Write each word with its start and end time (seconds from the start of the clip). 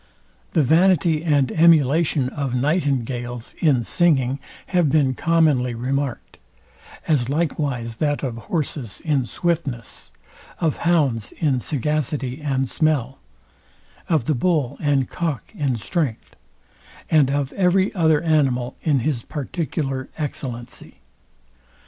The 0.53 0.63
vanity 0.63 1.23
and 1.23 1.51
emulation 1.51 2.29
of 2.29 2.55
nightingales 2.55 3.53
in 3.59 3.83
singing 3.83 4.39
have 4.73 4.89
been 4.89 5.13
commonly 5.13 5.75
remarked; 5.75 6.39
as 7.07 7.29
likewise 7.29 7.97
that 7.97 8.23
of 8.23 8.37
horses 8.49 8.99
in 9.05 9.27
swiftness, 9.27 10.11
of 10.59 10.77
hounds 10.77 11.33
in 11.33 11.59
sagacity 11.59 12.41
and 12.41 12.67
smell, 12.67 13.19
of 14.09 14.25
the 14.25 14.33
bull 14.33 14.75
and 14.79 15.07
cock 15.07 15.53
in 15.53 15.75
strength, 15.75 16.35
and 17.11 17.29
of 17.29 17.53
every 17.53 17.93
other 17.93 18.21
animal 18.21 18.75
in 18.81 19.01
his 19.01 19.21
particular 19.21 20.09
excellency. 20.17 20.97